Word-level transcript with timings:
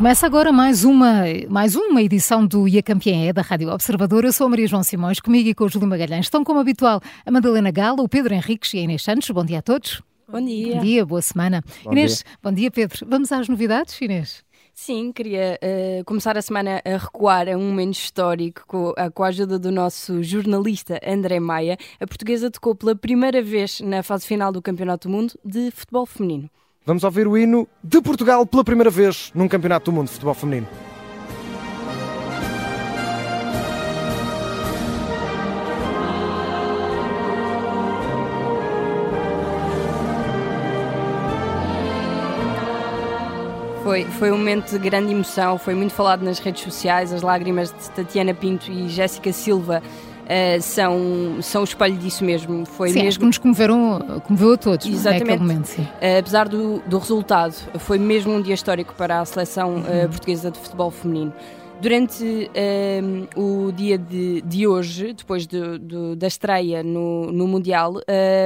começa 0.00 0.24
agora 0.24 0.50
mais 0.50 0.82
uma, 0.82 1.24
mais 1.50 1.76
uma 1.76 2.00
edição 2.00 2.46
do 2.46 2.66
Ia 2.66 2.82
Campeã 2.82 3.28
é 3.28 3.34
da 3.34 3.42
Rádio 3.42 3.68
Observador. 3.68 4.24
Eu 4.24 4.32
sou 4.32 4.46
a 4.46 4.48
Maria 4.48 4.66
João 4.66 4.82
Simões, 4.82 5.20
comigo 5.20 5.50
e 5.50 5.54
com 5.54 5.64
o 5.64 5.68
Júlio 5.68 5.86
Magalhães. 5.86 6.24
Estão 6.24 6.42
como 6.42 6.58
habitual 6.58 7.02
a 7.26 7.30
Madalena 7.30 7.70
Gala, 7.70 8.00
o 8.00 8.08
Pedro 8.08 8.32
Henriques 8.32 8.72
e 8.72 8.78
a 8.78 8.80
Inês 8.80 9.02
Santos. 9.02 9.28
Bom 9.28 9.44
dia 9.44 9.58
a 9.58 9.62
todos. 9.62 10.00
Bom 10.26 10.42
dia. 10.42 10.76
Bom 10.76 10.80
dia, 10.80 11.04
boa 11.04 11.20
semana. 11.20 11.62
Bom 11.84 11.92
Inês, 11.92 12.24
dia. 12.24 12.38
bom 12.42 12.50
dia 12.50 12.70
Pedro. 12.70 13.06
Vamos 13.06 13.30
às 13.30 13.46
novidades, 13.46 14.00
Inês? 14.00 14.42
Sim, 14.72 15.12
queria 15.12 15.60
uh, 15.62 16.04
começar 16.06 16.34
a 16.38 16.40
semana 16.40 16.80
a 16.82 16.96
recuar 16.96 17.46
a 17.46 17.54
um 17.54 17.68
momento 17.68 17.96
histórico 17.96 18.62
com 18.66 18.94
a, 18.96 19.10
com 19.10 19.22
a 19.22 19.26
ajuda 19.26 19.58
do 19.58 19.70
nosso 19.70 20.22
jornalista 20.22 20.98
André 21.06 21.38
Maia. 21.38 21.76
A 22.00 22.06
portuguesa 22.06 22.50
tocou 22.50 22.74
pela 22.74 22.96
primeira 22.96 23.42
vez 23.42 23.82
na 23.82 24.02
fase 24.02 24.26
final 24.26 24.50
do 24.50 24.62
Campeonato 24.62 25.08
do 25.08 25.14
Mundo 25.14 25.34
de 25.44 25.70
Futebol 25.70 26.06
Feminino. 26.06 26.48
Vamos 26.86 27.04
ouvir 27.04 27.28
o 27.28 27.36
hino 27.36 27.68
de 27.84 28.00
Portugal 28.00 28.46
pela 28.46 28.64
primeira 28.64 28.88
vez 28.90 29.30
num 29.34 29.46
Campeonato 29.46 29.90
do 29.90 29.94
Mundo 29.94 30.06
de 30.06 30.14
Futebol 30.14 30.32
Feminino. 30.32 30.66
Foi, 43.84 44.04
foi 44.04 44.32
um 44.32 44.38
momento 44.38 44.70
de 44.70 44.78
grande 44.78 45.12
emoção, 45.12 45.58
foi 45.58 45.74
muito 45.74 45.92
falado 45.92 46.22
nas 46.22 46.38
redes 46.38 46.62
sociais. 46.62 47.12
As 47.12 47.20
lágrimas 47.20 47.74
de 47.74 47.90
Tatiana 47.90 48.32
Pinto 48.32 48.70
e 48.70 48.88
Jéssica 48.88 49.32
Silva 49.34 49.82
uh, 50.30 50.62
são, 50.62 51.38
são 51.42 51.62
o 51.62 51.64
espelho 51.64 51.96
disso 51.96 52.24
mesmo. 52.24 52.64
Foi 52.64 52.88
sim, 52.90 52.94
mesmo... 52.96 53.08
acho 53.08 53.18
que 53.20 53.26
nos 53.26 53.38
comoveram, 53.38 54.22
comoveu 54.26 54.52
a 54.54 54.56
todos. 54.56 54.86
Exatamente. 54.86 55.24
Naquele 55.24 55.40
momento. 55.40 55.68
Uh, 55.78 56.18
apesar 56.18 56.48
do, 56.48 56.78
do 56.86 56.98
resultado, 56.98 57.54
foi 57.78 57.98
mesmo 57.98 58.32
um 58.32 58.40
dia 58.40 58.54
histórico 58.54 58.94
para 58.94 59.20
a 59.20 59.24
seleção 59.24 59.76
uh, 59.76 60.00
Uhum. 60.00 60.08
portuguesa 60.08 60.50
de 60.50 60.58
futebol 60.58 60.90
feminino. 60.90 61.32
Durante 61.80 62.50
um, 63.34 63.66
o 63.66 63.72
dia 63.72 63.96
de, 63.96 64.42
de 64.42 64.66
hoje, 64.66 65.14
depois 65.14 65.46
do- 65.46 65.78
do- 65.78 66.14
da 66.14 66.26
estreia 66.26 66.82
no, 66.82 67.32
no 67.32 67.48
Mundial, 67.48 67.94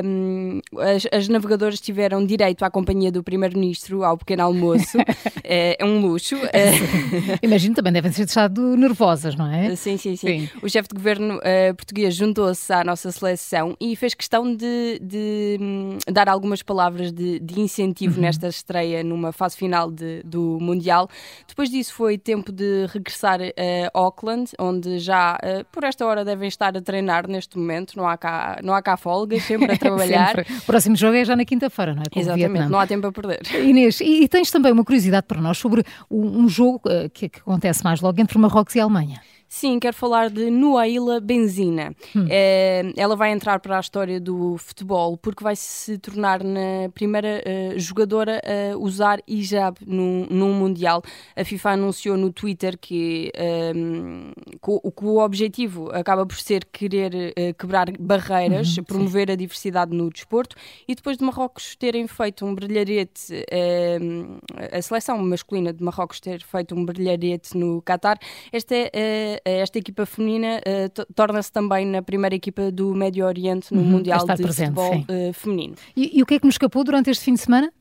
um, 0.05 0.61
as, 0.79 1.05
as 1.13 1.29
navegadoras 1.29 1.81
tiveram 1.81 2.25
direito 2.25 2.65
à 2.65 2.71
companhia 2.71 3.11
do 3.11 3.25
Primeiro-Ministro 3.25 4.05
ao 4.05 4.17
pequeno 4.17 4.45
almoço. 4.45 4.97
é, 5.43 5.77
é 5.83 5.85
um 5.85 6.01
luxo. 6.01 6.37
Uh, 6.55 7.39
Imagino 7.43 7.75
também 7.75 7.93
devem 7.93 8.11
ter 8.13 8.23
estado 8.23 8.77
nervosas, 8.77 9.35
não 9.35 9.51
é? 9.53 9.75
Sim, 9.75 9.97
sim, 9.97 10.15
sim. 10.15 10.47
Sim. 10.47 10.49
O 10.63 10.69
chefe 10.69 10.89
de 10.89 10.95
governo 10.95 11.41
eh, 11.43 11.73
português 11.73 12.15
juntou-se 12.15 12.73
à 12.73 12.85
nossa 12.85 13.11
seleção 13.11 13.77
e 13.81 13.97
fez 13.97 14.15
questão 14.15 14.55
de, 14.55 14.99
de, 15.03 15.59
hum, 15.61 15.99
dar 16.11 16.29
algumas 16.29 16.63
palavras 16.63 17.11
de, 17.13 17.41
de 17.41 17.61
incentivo 17.61 18.21
nesta 18.21 18.47
estreia 18.49 19.03
numa 19.03 19.33
fase 19.33 19.57
final 19.57 19.91
de- 19.91 20.23
do 20.25 20.59
Mundial. 20.61 21.09
Depois 21.49 21.69
disso 21.71 21.93
foi 21.95 22.17
tempo 22.17 22.53
de 22.53 22.87
regressar 22.93 23.24
a 23.33 23.91
Auckland, 23.99 24.51
onde 24.59 24.99
já 24.99 25.39
eh, 25.43 25.65
por 25.71 25.85
esta 25.85 26.05
hora 26.05 26.25
devem 26.25 26.49
estar 26.49 26.77
a 26.77 26.81
treinar 26.81 27.29
neste 27.29 27.59
momento. 27.59 27.97
Não 27.97 28.09
há 28.09 28.17
cá, 28.17 28.61
não 28.63 28.75
há 28.75 28.83
cá 28.83 28.97
folgas, 28.97 29.43
sempre 29.43 29.73
a 29.73 29.77
trabalhar. 29.79 30.37
Sempre. 30.37 30.55
O 30.55 30.63
próximo 30.63 30.97
jogo 30.97 31.17
é 31.17 31.25
já 31.25 31.37
na 31.37 31.45
quinta-feira, 31.45 31.95
não 31.95 32.03
é? 32.03 32.07
Com 32.13 32.21
Exatamente, 32.21 32.69
não 32.69 32.79
há 32.79 32.87
tempo 32.87 33.07
a 33.07 33.13
perder. 33.13 33.41
Inês, 33.63 34.01
e, 34.01 34.25
e 34.25 34.29
tens 34.29 34.51
também 34.51 34.73
uma 34.73 34.85
curiosidade 34.85 35.27
para 35.27 35.41
nós 35.41 35.59
sobre 35.59 35.85
um, 36.11 36.41
um 36.45 36.49
jogo 36.49 36.81
eh, 36.89 37.09
que, 37.09 37.29
que 37.29 37.41
acontece 37.41 37.83
mais 37.85 38.01
logo 38.01 38.21
entre 38.21 38.39
Marrocos 38.39 38.75
e 38.75 38.81
Alemanha. 38.81 39.21
Sim, 39.57 39.79
quero 39.79 39.95
falar 39.95 40.31
de 40.31 40.51
Nuaila 40.51 41.21
Benzina. 41.21 41.95
Eh, 42.29 42.93
ela 42.97 43.15
vai 43.15 43.31
entrar 43.31 43.61
para 43.61 43.77
a 43.77 43.81
história 43.81 44.19
do 44.21 44.59
futebol 44.59 45.17
porque 45.17 45.45
vai 45.45 45.55
se 45.55 45.97
tornar 45.97 46.43
na 46.43 46.89
primeira 46.93 47.41
eh, 47.47 47.75
jogadora 47.77 48.43
a 48.45 48.77
usar 48.77 49.21
hijab 49.29 49.77
num, 49.87 50.27
num 50.29 50.53
Mundial. 50.53 51.05
A 51.37 51.45
FIFA 51.45 51.71
anunciou 51.71 52.17
no 52.17 52.33
Twitter 52.33 52.77
que, 52.77 53.31
ehm, 53.37 54.33
co- 54.61 54.81
o 54.83 54.91
que 54.91 55.05
o 55.05 55.19
objetivo 55.19 55.89
acaba 55.93 56.27
por 56.27 56.37
ser 56.41 56.65
querer 56.65 57.33
eh, 57.37 57.53
quebrar 57.53 57.93
barreiras, 57.97 58.75
promover 58.89 59.31
a 59.31 59.37
diversidade 59.37 59.97
no 59.97 60.11
desporto 60.11 60.57
e 60.89 60.97
depois 60.97 61.17
de 61.17 61.25
Marrocos 61.25 61.77
terem 61.77 62.09
feito 62.09 62.45
um 62.45 62.57
brilharete, 62.57 63.45
ehm, 63.53 64.37
a 64.73 64.83
seleção 64.83 65.17
masculina 65.19 65.73
de 65.73 65.81
Marrocos 65.81 66.19
ter 66.19 66.43
feito 66.43 66.75
um 66.75 66.85
brilharete 66.85 67.57
no 67.57 67.81
Qatar, 67.83 68.19
esta, 68.53 68.75
é, 68.93 69.41
esta 69.45 69.79
equipa 69.79 70.07
feminina 70.07 70.61
eh, 70.65 70.89
to- 70.89 71.07
torna-se 71.15 71.53
também 71.53 71.85
na 71.87 72.01
primeira 72.03 72.35
equipa 72.35 72.71
do 72.73 72.95
Médio 72.95 73.27
Oriente 73.27 73.73
no 73.75 73.81
Uhum, 73.81 73.87
Mundial 73.89 74.21
de 74.27 74.37
presente, 74.43 74.69
Futebol 74.75 74.93
sim. 74.95 75.05
eh, 75.09 75.33
Feminino. 75.33 75.75
E, 75.97 76.19
e 76.19 76.23
o 76.23 76.27
que 76.27 76.35
é 76.35 76.39
que 76.39 76.47
nos 76.47 76.55
escapou 76.55 76.83
durante 76.85 77.11
este 77.11 77.25
fim 77.25 77.35
de 77.35 77.41
semana? 77.41 77.73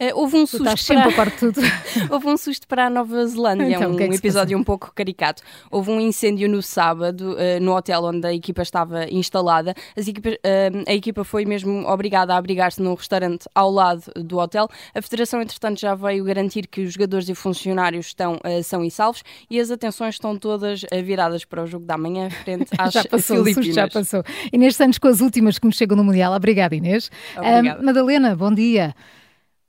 Eh, 0.00 0.14
houve 0.14 0.36
um 0.36 0.44
Tu 0.44 0.58
susto 0.58 0.76
sempre 0.76 1.12
para... 1.12 1.28
de 1.30 1.36
tudo. 1.38 1.60
Houve 2.08 2.28
um 2.28 2.36
susto 2.36 2.68
para 2.68 2.86
a 2.86 2.90
Nova 2.90 3.26
Zelândia, 3.26 3.74
Então, 3.76 3.90
o 3.90 3.94
um 3.94 3.96
que 3.96 4.04
é 4.04 4.08
que 4.08 4.14
episódio 4.14 4.56
um 4.56 4.62
pouco 4.62 4.92
caricato. 4.94 5.42
Houve 5.72 5.90
um 5.90 6.00
incêndio 6.00 6.48
no 6.48 6.62
sábado, 6.62 7.34
eh, 7.36 7.58
no 7.58 7.74
hotel 7.74 8.04
onde 8.04 8.24
a 8.26 8.32
equipa 8.32 8.62
estava 8.62 9.10
instalada. 9.10 9.74
As 9.96 10.06
equipas- 10.06 10.36
eh, 10.44 10.70
a 10.86 10.94
equipa 10.94 11.24
foi 11.24 11.44
mesmo 11.44 11.84
obrigada 11.88 12.32
a 12.32 12.36
abrigar-se 12.36 12.80
num 12.80 12.94
restaurante 12.94 13.48
ao 13.52 13.72
lado 13.72 14.04
do 14.14 14.38
hotel. 14.38 14.68
A 14.94 15.02
Federação, 15.02 15.42
entretanto, 15.42 15.80
já 15.80 15.96
veio 15.96 16.22
garantir 16.22 16.68
que 16.68 16.82
os 16.82 16.92
jogadores 16.92 17.28
e 17.28 17.34
funcionários 17.34 18.06
estão 18.06 18.38
são 18.62 18.84
e 18.84 18.90
salvos 18.92 19.24
e 19.50 19.58
as 19.58 19.68
atenções 19.70 20.14
estão 20.14 20.36
todas 20.36 20.82
viradas 21.04 21.44
para 21.44 21.64
o 21.64 21.66
jogo 21.66 21.84
da 21.84 21.98
manhã, 21.98 22.30
frente 22.30 22.68
às 22.78 22.92
já 22.92 23.02
passou, 23.04 23.38
Filipinas. 23.44 23.74
já 23.74 23.88
passou. 23.88 24.22
Inês 24.52 24.76
Santos 24.76 24.98
com 24.98 25.08
as 25.08 25.20
últimas 25.20 25.58
que 25.58 25.66
nos 25.66 25.74
chegam 25.76 25.96
no 25.96 26.04
Mundial. 26.04 26.32
Obrigada, 26.34 26.76
Inês. 26.76 27.10
Obrigada. 27.36 27.82
Madalena, 27.82 28.36
bom 28.36 28.54
dia. 28.54 28.94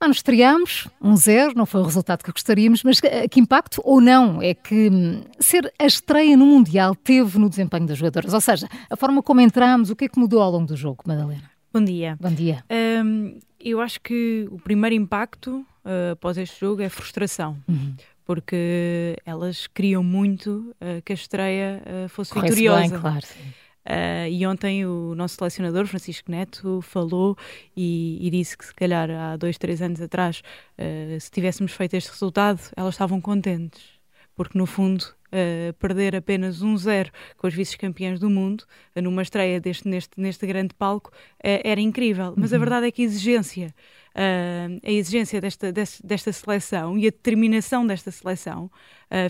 Ah, 0.02 0.08
nos 0.08 0.16
estreámos, 0.18 0.88
um 1.00 1.14
zero, 1.14 1.52
não 1.54 1.66
foi 1.66 1.82
o 1.82 1.84
resultado 1.84 2.22
que 2.24 2.32
gostaríamos, 2.32 2.82
mas 2.82 2.98
ah, 3.04 3.28
que 3.28 3.38
impacto 3.38 3.82
ou 3.84 4.00
não 4.00 4.40
é 4.40 4.54
que 4.54 4.88
hum, 4.88 5.22
ser 5.38 5.70
a 5.78 5.84
estreia 5.84 6.36
no 6.38 6.46
Mundial 6.46 6.94
teve 6.94 7.38
no 7.38 7.50
desempenho 7.50 7.86
das 7.86 7.98
jogadoras? 7.98 8.32
Ou 8.32 8.40
seja, 8.40 8.66
a 8.88 8.96
forma 8.96 9.22
como 9.22 9.42
entramos, 9.42 9.90
o 9.90 9.96
que 9.96 10.06
é 10.06 10.08
que 10.08 10.18
mudou 10.18 10.40
ao 10.40 10.50
longo 10.50 10.66
do 10.66 10.74
jogo, 10.76 11.02
Madalena? 11.06 11.50
Bom 11.70 11.84
dia. 11.84 12.16
Bom 12.18 12.30
dia. 12.32 12.64
Hum, 13.04 13.38
eu 13.60 13.78
acho 13.80 14.00
que 14.00 14.48
o 14.50 14.58
primeiro 14.58 14.96
impacto 14.96 15.56
uh, 15.84 16.12
após 16.12 16.38
este 16.38 16.58
jogo 16.58 16.80
é 16.80 16.88
frustração, 16.88 17.58
Uhum. 17.68 17.94
porque 18.24 19.16
elas 19.26 19.66
queriam 19.66 20.02
muito 20.02 20.74
uh, 20.80 21.02
que 21.04 21.12
a 21.12 21.14
estreia 21.14 21.82
uh, 21.84 22.08
fosse 22.08 22.32
Corresse 22.32 22.54
vitoriosa. 22.54 22.88
bem, 22.92 23.00
claro. 23.00 23.26
sim. 23.26 23.52
Uh, 23.86 24.28
e 24.30 24.46
ontem 24.46 24.84
o 24.84 25.14
nosso 25.14 25.36
selecionador, 25.36 25.86
Francisco 25.86 26.30
Neto, 26.30 26.80
falou 26.82 27.36
e, 27.76 28.18
e 28.20 28.30
disse 28.30 28.56
que 28.56 28.64
se 28.64 28.74
calhar 28.74 29.10
há 29.10 29.36
dois, 29.36 29.56
três 29.58 29.80
anos 29.80 30.00
atrás, 30.00 30.42
uh, 30.78 31.18
se 31.20 31.30
tivéssemos 31.30 31.72
feito 31.72 31.94
este 31.94 32.10
resultado, 32.10 32.60
elas 32.76 32.94
estavam 32.94 33.20
contentes. 33.20 33.99
Porque 34.40 34.56
no 34.56 34.64
fundo, 34.64 35.02
uh, 35.02 35.70
perder 35.74 36.16
apenas 36.16 36.62
um 36.62 36.74
zero 36.74 37.10
com 37.36 37.46
as 37.46 37.52
vice-campeãs 37.52 38.18
do 38.18 38.30
mundo, 38.30 38.64
uh, 38.96 39.02
numa 39.02 39.20
estreia 39.20 39.60
deste, 39.60 39.86
neste, 39.86 40.12
neste 40.16 40.46
grande 40.46 40.72
palco, 40.72 41.10
uh, 41.10 41.60
era 41.62 41.78
incrível. 41.78 42.32
Mas 42.38 42.54
a 42.54 42.56
verdade 42.56 42.86
é 42.86 42.90
que 42.90 43.02
a 43.02 43.04
exigência, 43.04 43.74
a 44.14 44.90
exigência 44.90 45.42
desta, 45.42 45.70
des- 45.70 46.00
desta 46.02 46.32
seleção 46.32 46.96
e 46.96 47.06
a 47.06 47.10
determinação 47.10 47.86
desta 47.86 48.10
seleção 48.10 48.70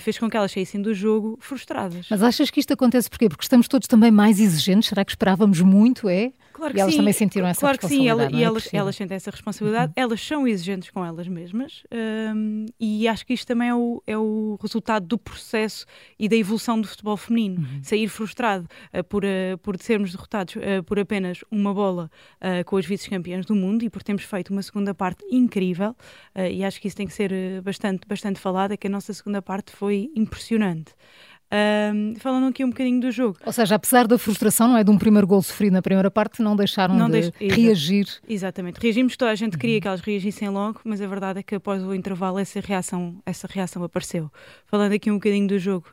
fez 0.00 0.16
com 0.16 0.30
que 0.30 0.36
elas 0.36 0.52
saíssem 0.52 0.80
do 0.80 0.94
jogo 0.94 1.36
frustradas. 1.40 2.06
Mas 2.08 2.22
achas 2.22 2.50
que 2.50 2.60
isto 2.60 2.72
acontece 2.72 3.10
porquê? 3.10 3.28
Porque 3.28 3.42
estamos 3.42 3.66
todos 3.66 3.88
também 3.88 4.12
mais 4.12 4.38
exigentes? 4.38 4.90
Será 4.90 5.04
que 5.04 5.10
esperávamos 5.10 5.60
muito, 5.60 6.08
é? 6.08 6.32
Claro 6.52 6.76
E 6.76 6.80
elas 6.80 6.96
também 6.96 7.12
sentiram 7.12 7.46
essa 7.46 7.60
claro 7.60 7.78
que 7.78 7.86
sim, 7.86 8.08
ela- 8.08 8.22
responsabilidade, 8.22 8.32
não 8.32 8.40
e 8.40 8.76
é? 8.76 8.78
elas, 8.78 8.96
sentem 8.96 9.16
essa 9.16 9.30
responsabilidade, 9.30 9.92
elas 9.96 10.20
são 10.20 10.46
exigentes 10.46 10.90
com 10.90 11.04
elas 11.04 11.28
mesmas 11.28 11.82
hum, 12.34 12.66
e 12.78 13.08
acho 13.08 13.24
que 13.24 13.32
isto 13.32 13.46
também 13.46 13.68
é 13.68 13.74
o, 13.74 14.02
é 14.06 14.16
o 14.18 14.58
resultado 14.60 15.06
do 15.06 15.18
processo 15.18 15.86
e 16.18 16.28
da 16.28 16.36
evolução 16.36 16.80
do 16.80 16.86
futebol 16.86 17.16
feminino. 17.16 17.60
Uhum. 17.60 17.82
Sair 17.82 18.08
frustrado 18.08 18.68
uh, 18.94 19.04
por, 19.04 19.24
uh, 19.24 19.58
por 19.62 19.78
sermos 19.78 20.12
derrotados 20.12 20.56
uh, 20.56 20.82
por 20.84 20.98
apenas 20.98 21.40
uma 21.50 21.72
bola 21.72 22.10
com 22.66 22.76
as 22.76 22.86
vice-campeãs 22.86 23.44
do 23.46 23.54
mundo 23.54 23.84
e 23.84 23.90
por 23.90 24.02
termos 24.02 24.24
feito 24.24 24.50
uma 24.50 24.62
segunda 24.62 24.94
parte 24.94 25.24
incrível 25.30 25.94
e 26.50 26.64
acho 26.64 26.80
que 26.80 26.88
isso 26.88 26.96
tem 26.96 27.06
que 27.06 27.12
ser 27.12 27.32
bastante, 27.62 28.06
bastante 28.06 28.38
falado, 28.40 28.72
é 28.72 28.76
que 28.76 28.86
a 28.86 28.90
nossa 28.90 29.12
segunda 29.12 29.42
parte 29.42 29.70
foi 29.72 30.10
impressionante. 30.16 30.92
Hum, 31.52 32.14
falando 32.18 32.46
aqui 32.48 32.64
um 32.64 32.70
bocadinho 32.70 33.00
do 33.00 33.10
jogo, 33.10 33.36
Ou 33.44 33.52
seja, 33.52 33.74
apesar 33.74 34.06
da 34.06 34.16
frustração, 34.16 34.68
não 34.68 34.76
é, 34.76 34.84
de 34.84 34.90
um 34.90 34.96
primeiro 34.96 35.26
gol 35.26 35.42
sofrido 35.42 35.72
na 35.72 35.82
primeira 35.82 36.08
parte, 36.10 36.40
não 36.42 36.54
deixaram 36.54 36.94
Não 36.94 37.10
de 37.10 37.32
reagir. 37.40 38.06
Exatamente. 38.28 38.78
Reagimos, 38.80 39.16
toda 39.16 39.32
a 39.32 39.34
gente 39.34 39.54
Uhum. 39.54 39.58
queria 39.58 39.80
que 39.80 39.88
elas 39.88 40.00
reagissem 40.00 40.48
logo, 40.48 40.80
mas 40.84 41.00
a 41.02 41.06
verdade 41.08 41.40
é 41.40 41.42
que 41.42 41.56
após 41.56 41.82
o 41.82 41.92
intervalo 41.92 42.38
essa 42.38 42.60
reação, 42.60 43.16
essa 43.26 43.48
reação 43.50 43.82
apareceu. 43.82 44.30
Falando 44.66 44.92
aqui 44.92 45.10
um 45.10 45.14
bocadinho 45.14 45.48
do 45.48 45.58
jogo, 45.58 45.86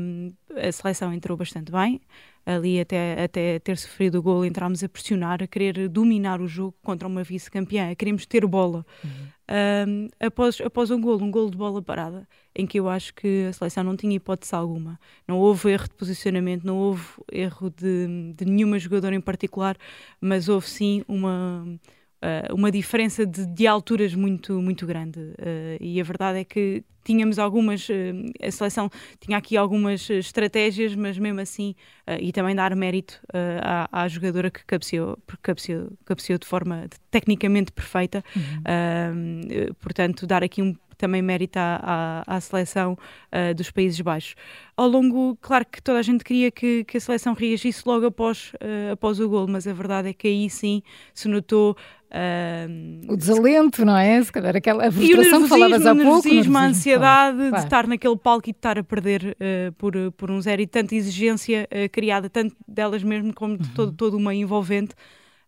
hum, 0.00 0.32
a 0.56 0.72
seleção 0.72 1.12
entrou 1.12 1.36
bastante 1.36 1.70
bem. 1.70 2.00
Ali 2.46 2.80
até, 2.80 3.24
até 3.24 3.58
ter 3.58 3.78
sofrido 3.78 4.18
o 4.18 4.22
gol 4.22 4.44
entrámos 4.44 4.84
a 4.84 4.88
pressionar, 4.88 5.42
a 5.42 5.46
querer 5.46 5.88
dominar 5.88 6.40
o 6.40 6.46
jogo 6.46 6.74
contra 6.82 7.08
uma 7.08 7.22
vice-campeã, 7.22 7.94
queremos 7.94 8.26
ter 8.26 8.46
bola. 8.46 8.84
Hum, 9.86 10.08
após, 10.18 10.60
após 10.60 10.90
um 10.90 11.00
gol, 11.00 11.22
um 11.22 11.30
gol 11.30 11.50
de 11.50 11.56
bola 11.56 11.82
parada, 11.82 12.26
em 12.54 12.66
que 12.66 12.80
eu 12.80 12.88
acho 12.88 13.14
que 13.14 13.46
a 13.46 13.52
seleção 13.52 13.84
não 13.84 13.96
tinha 13.96 14.16
hipótese 14.16 14.54
alguma. 14.54 14.98
Não 15.28 15.38
houve 15.38 15.70
erro 15.70 15.84
de 15.84 15.94
posicionamento, 15.94 16.64
não 16.64 16.76
houve 16.76 17.04
erro 17.30 17.70
de, 17.70 18.32
de 18.34 18.44
nenhuma 18.44 18.78
jogadora 18.78 19.14
em 19.14 19.20
particular, 19.20 19.76
mas 20.20 20.48
houve 20.48 20.68
sim 20.68 21.04
uma, 21.06 21.66
uh, 22.24 22.54
uma 22.54 22.70
diferença 22.70 23.26
de, 23.26 23.46
de, 23.46 23.66
alturas 23.66 24.14
muito, 24.14 24.60
muito 24.60 24.86
grande. 24.86 25.20
Uh, 25.20 25.76
e 25.80 26.00
a 26.00 26.04
verdade 26.04 26.38
é 26.38 26.44
que 26.44 26.82
tínhamos 27.04 27.38
algumas, 27.38 27.86
a 28.42 28.50
seleção 28.50 28.88
tinha 29.20 29.36
aqui 29.36 29.58
algumas 29.58 30.08
estratégias, 30.08 30.94
mas 30.94 31.18
mesmo 31.18 31.38
assim, 31.38 31.74
e 32.18 32.32
também 32.32 32.54
dar 32.54 32.74
mérito 32.74 33.20
à, 33.60 34.04
à, 34.04 34.08
jogadora 34.08 34.50
que 34.50 34.64
cabeceou, 34.64 35.18
cabeceou, 35.42 35.92
cabeceou 36.06 36.38
de 36.38 36.46
forma 36.46 36.88
tecnicamente 37.10 37.72
perfeita. 37.72 38.24
Uhum. 38.34 39.74
portanto, 39.82 40.26
dar 40.26 40.42
aqui 40.42 40.62
um 40.62 40.74
também 40.94 41.22
mérito 41.22 41.58
à, 41.58 42.22
à, 42.26 42.36
à 42.36 42.40
seleção 42.40 42.96
uh, 43.32 43.54
dos 43.54 43.70
Países 43.70 44.00
Baixos. 44.00 44.34
Ao 44.76 44.88
longo, 44.88 45.36
claro 45.40 45.66
que 45.70 45.82
toda 45.82 45.98
a 45.98 46.02
gente 46.02 46.24
queria 46.24 46.50
que, 46.50 46.84
que 46.84 46.96
a 46.96 47.00
seleção 47.00 47.34
reagisse 47.34 47.82
logo 47.86 48.06
após, 48.06 48.52
uh, 48.54 48.92
após 48.92 49.20
o 49.20 49.28
gol, 49.28 49.46
mas 49.46 49.66
a 49.66 49.72
verdade 49.72 50.08
é 50.08 50.12
que 50.12 50.28
aí 50.28 50.48
sim 50.48 50.82
se 51.12 51.28
notou 51.28 51.76
Uh, 52.14 53.12
o 53.12 53.16
desalento, 53.16 53.84
não 53.84 53.96
é? 53.96 54.22
Se 54.22 54.30
calhar 54.30 54.54
aquela 54.54 54.86
a 54.86 54.92
frustração 54.92 55.42
que 55.42 55.48
falavas 55.48 55.84
há 55.84 55.96
pouco. 55.96 56.28
O 56.28 56.56
a 56.56 56.66
ansiedade 56.66 57.36
claro. 57.36 57.56
de 57.56 57.58
estar 57.58 57.86
naquele 57.88 58.16
palco 58.16 58.48
e 58.48 58.52
de 58.52 58.58
estar 58.58 58.78
a 58.78 58.84
perder 58.84 59.36
uh, 59.36 59.72
por, 59.72 59.94
por 60.12 60.30
um 60.30 60.40
zero 60.40 60.62
e 60.62 60.66
tanta 60.66 60.94
exigência 60.94 61.68
uh, 61.72 61.90
criada, 61.90 62.30
tanto 62.30 62.54
delas 62.68 63.02
mesmo 63.02 63.34
como 63.34 63.58
de 63.58 63.68
todo, 63.70 63.88
uhum. 63.88 63.96
todo 63.96 64.16
uma 64.16 64.32
envolvente. 64.32 64.94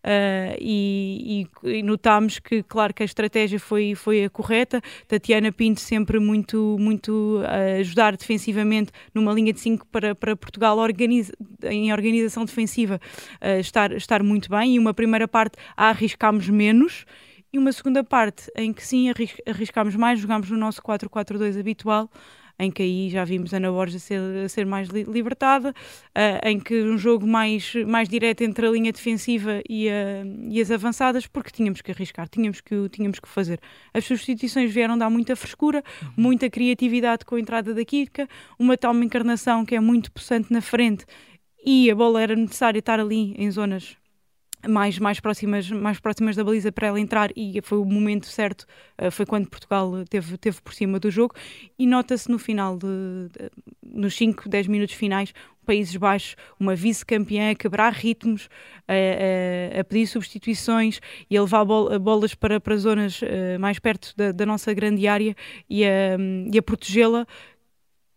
Uh, 0.04 0.54
e, 0.60 1.46
e, 1.64 1.78
e, 1.78 1.82
notámos 1.82 2.38
que, 2.38 2.62
claro, 2.62 2.94
que 2.94 3.02
a 3.02 3.06
estratégia 3.06 3.58
foi, 3.58 3.94
foi 3.94 4.24
a 4.24 4.30
correta. 4.30 4.80
Tatiana 5.08 5.50
Pinto 5.50 5.80
sempre 5.80 6.20
muito, 6.20 6.76
muito 6.78 7.40
a 7.44 7.80
ajudar 7.80 8.16
defensivamente 8.16 8.92
numa 9.12 9.32
linha 9.32 9.52
de 9.52 9.58
5 9.58 9.86
para, 9.86 10.14
para 10.14 10.36
Portugal 10.36 10.78
organiza, 10.78 11.32
em 11.64 11.92
organização 11.92 12.44
defensiva 12.44 13.00
uh, 13.42 13.60
estar, 13.60 13.92
estar 13.92 14.22
muito 14.22 14.48
bem. 14.48 14.76
E 14.76 14.78
uma 14.78 14.94
primeira 14.94 15.26
parte 15.26 15.58
a 15.76 15.88
arriscámos 15.88 16.48
menos 16.48 17.04
e 17.52 17.58
uma 17.58 17.72
segunda 17.72 18.04
parte 18.04 18.50
em 18.54 18.72
que 18.72 18.86
sim 18.86 19.10
arriscámos 19.46 19.96
mais, 19.96 20.20
jogámos 20.20 20.50
no 20.50 20.56
nosso 20.56 20.80
4-4-2 20.82 21.58
habitual 21.58 22.10
em 22.58 22.70
que 22.70 22.82
aí 22.82 23.10
já 23.10 23.24
vimos 23.24 23.52
Ana 23.52 23.70
Borges 23.70 23.96
a 23.96 23.98
ser, 23.98 24.20
a 24.44 24.48
ser 24.48 24.66
mais 24.66 24.88
li 24.88 25.04
libertada, 25.04 25.70
uh, 25.70 26.48
em 26.48 26.58
que 26.58 26.82
um 26.82 26.96
jogo 26.96 27.26
mais, 27.26 27.74
mais 27.86 28.08
direto 28.08 28.42
entre 28.42 28.66
a 28.66 28.70
linha 28.70 28.92
defensiva 28.92 29.62
e, 29.68 29.88
a, 29.88 30.24
e, 30.48 30.60
as 30.60 30.70
avançadas, 30.70 31.26
porque 31.26 31.50
tínhamos 31.50 31.82
que 31.82 31.90
arriscar, 31.90 32.28
tínhamos 32.28 32.60
que, 32.60 32.88
tínhamos 32.88 33.20
que 33.20 33.28
fazer. 33.28 33.60
As 33.92 34.04
substituições 34.04 34.72
vieram 34.72 34.96
dar 34.96 35.10
muita 35.10 35.36
frescura, 35.36 35.82
uhum. 36.02 36.08
muita 36.16 36.48
criatividade 36.48 37.24
com 37.24 37.34
a 37.34 37.40
entrada 37.40 37.74
da 37.74 37.84
Kika, 37.84 38.28
uma 38.58 38.76
tal 38.76 38.94
encarnação 38.96 39.64
que 39.64 39.74
é 39.74 39.80
muito 39.80 40.10
possante 40.10 40.52
na 40.52 40.60
frente 40.60 41.04
e 41.64 41.90
a 41.90 41.94
bola 41.94 42.22
era 42.22 42.36
necessária 42.36 42.78
estar 42.78 43.00
ali 43.00 43.34
em 43.36 43.50
zonas 43.50 43.96
mais, 44.68 44.98
mais, 44.98 45.20
próximas, 45.20 45.70
mais 45.70 45.98
próximas 46.00 46.36
da 46.36 46.44
baliza 46.44 46.70
para 46.72 46.88
ela 46.88 47.00
entrar 47.00 47.30
e 47.36 47.60
foi 47.62 47.78
o 47.78 47.84
momento 47.84 48.26
certo, 48.26 48.66
uh, 49.00 49.10
foi 49.10 49.26
quando 49.26 49.48
Portugal 49.48 49.92
teve, 50.08 50.36
teve 50.36 50.60
por 50.60 50.74
cima 50.74 50.98
do 50.98 51.10
jogo. 51.10 51.34
E 51.78 51.86
nota-se 51.86 52.30
no 52.30 52.38
final, 52.38 52.76
de, 52.76 52.86
de, 52.86 53.50
nos 53.82 54.16
5, 54.16 54.48
10 54.48 54.66
minutos 54.66 54.94
finais, 54.94 55.32
Países 55.66 55.96
Baixos, 55.96 56.36
uma 56.60 56.76
vice-campeã 56.76 57.50
a 57.50 57.54
quebrar 57.54 57.92
ritmos, 57.92 58.48
a, 58.86 58.92
a, 58.92 59.80
a, 59.80 59.84
pedir 59.84 60.06
substituições 60.06 61.00
e 61.28 61.36
a 61.36 61.42
levar 61.42 61.64
bol, 61.64 61.98
bolas 61.98 62.34
para, 62.34 62.60
para 62.60 62.76
zonas 62.76 63.20
uh, 63.20 63.58
mais 63.58 63.78
perto 63.80 64.14
da, 64.16 64.30
da, 64.30 64.46
nossa 64.46 64.72
grande 64.72 65.08
área 65.08 65.34
e 65.68 65.84
a, 65.84 66.16
e 66.52 66.56
a 66.56 66.62
protegê-la 66.62 67.26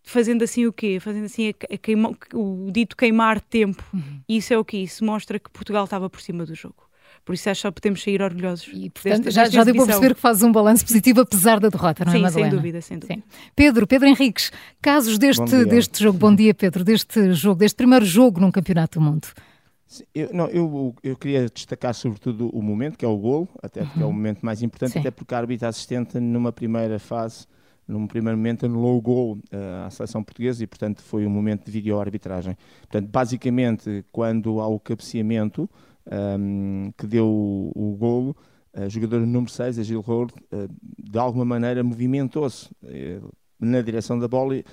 fazendo 0.09 0.43
assim 0.43 0.65
o 0.65 0.73
quê? 0.73 0.99
Fazendo 0.99 1.25
assim 1.25 1.49
a, 1.49 1.73
a 1.73 1.77
queima, 1.77 2.11
o 2.33 2.69
dito 2.71 2.97
queimar 2.97 3.39
tempo. 3.39 3.83
Uhum. 3.93 4.19
Isso 4.27 4.53
é 4.53 4.57
o 4.57 4.65
que 4.65 4.77
Isso 4.77 5.05
mostra 5.05 5.39
que 5.39 5.49
Portugal 5.49 5.83
estava 5.83 6.09
por 6.09 6.21
cima 6.21 6.45
do 6.45 6.55
jogo. 6.55 6.89
Por 7.25 7.33
isso 7.33 7.49
acho 7.49 7.59
que 7.59 7.67
só 7.67 7.71
podemos 7.71 8.01
sair 8.01 8.21
orgulhosos. 8.21 8.69
E, 8.73 8.89
portanto, 8.89 9.25
desta, 9.25 9.31
já, 9.31 9.49
já 9.49 9.63
deu 9.63 9.75
para 9.75 9.85
perceber 9.85 10.15
que 10.15 10.21
faz 10.21 10.41
um 10.41 10.51
balanço 10.51 10.85
positivo 10.85 11.21
apesar 11.21 11.59
da 11.59 11.69
derrota, 11.69 12.03
não 12.05 12.11
Sim, 12.11 12.19
é, 12.19 12.21
Madalena? 12.21 12.49
sem 12.49 12.57
dúvida, 12.57 12.81
sem 12.81 12.97
dúvida. 12.97 13.21
Sim. 13.21 13.51
Pedro, 13.55 13.85
Pedro 13.85 14.07
Henriques, 14.07 14.51
casos 14.81 15.17
deste, 15.19 15.65
deste 15.65 16.03
jogo, 16.03 16.17
bom 16.17 16.33
dia 16.33 16.53
Pedro, 16.53 16.83
deste 16.83 17.33
jogo, 17.33 17.59
deste 17.59 17.75
primeiro 17.75 18.05
jogo 18.05 18.39
num 18.39 18.51
campeonato 18.51 18.99
do 18.99 19.05
mundo. 19.05 19.27
Eu, 20.13 20.29
não, 20.33 20.47
eu, 20.47 20.95
eu 21.03 21.15
queria 21.15 21.47
destacar 21.49 21.93
sobretudo 21.93 22.49
o 22.49 22.61
momento, 22.61 22.97
que 22.97 23.05
é 23.05 23.07
o 23.07 23.17
gol, 23.17 23.49
até 23.61 23.81
porque 23.83 23.99
uhum. 23.99 24.03
é 24.03 24.05
o 24.05 24.09
uhum. 24.09 24.15
momento 24.15 24.39
mais 24.43 24.61
importante, 24.63 24.93
Sim. 24.93 24.99
até 24.99 25.11
porque 25.11 25.33
a 25.33 25.37
árbitra 25.37 25.67
assistente 25.67 26.19
numa 26.19 26.51
primeira 26.51 26.99
fase 26.99 27.45
num 27.89 28.05
primeiro 28.05 28.37
momento 28.37 28.67
anulou 28.67 28.97
o 28.97 29.01
gol 29.01 29.33
uh, 29.51 29.87
à 29.87 29.89
seleção 29.89 30.23
portuguesa 30.23 30.63
e, 30.63 30.67
portanto, 30.67 31.01
foi 31.01 31.25
um 31.25 31.29
momento 31.29 31.65
de 31.65 31.71
vídeo-arbitragem. 31.71 32.55
Portanto, 32.81 33.09
basicamente, 33.09 34.05
quando 34.11 34.61
há 34.61 34.67
o 34.67 34.79
cabeceamento 34.79 35.67
um, 36.05 36.85
ehm, 36.85 36.91
que 36.95 37.07
deu 37.07 37.25
o, 37.25 37.71
o 37.75 37.97
golo, 37.97 38.37
a 38.73 38.87
jogadora 38.87 39.25
número 39.25 39.51
6, 39.51 39.79
a 39.79 39.83
Gil 39.83 40.01
Rold, 40.01 40.31
uh, 40.53 40.69
de 40.99 41.17
alguma 41.17 41.43
maneira 41.43 41.83
movimentou-se 41.83 42.69
uh, 42.83 43.33
na 43.59 43.81
direção 43.81 44.19
da 44.19 44.27
bola 44.27 44.55
e, 44.55 44.63